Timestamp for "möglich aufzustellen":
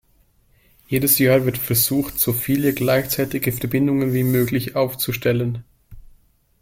4.23-5.63